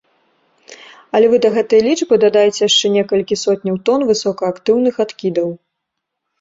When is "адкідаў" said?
5.09-5.49